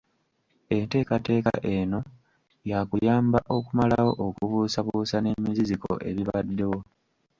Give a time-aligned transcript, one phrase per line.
[0.75, 1.99] Enteekateeka eno
[2.69, 6.79] yaakuyamba okumalawo okubuusabuusa n’emiziziko ebibaddewo.